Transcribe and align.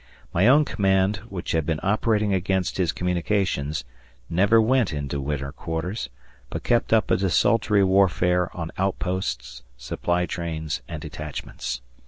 My 0.33 0.47
own 0.47 0.65
command, 0.65 1.17
which 1.29 1.51
had 1.51 1.63
been 1.63 1.79
operating 1.83 2.33
against 2.33 2.77
his 2.77 2.91
communications, 2.91 3.83
never 4.31 4.59
went 4.59 4.91
into 4.91 5.21
winter 5.21 5.51
quarters, 5.51 6.09
but 6.49 6.63
kept 6.63 6.91
up 6.91 7.11
a 7.11 7.17
desultory 7.17 7.83
warfare 7.83 8.49
on 8.57 8.71
outposts, 8.79 9.61
supply 9.77 10.25
trains, 10.25 10.81
and 10.87 10.99
detachments. 11.03 11.81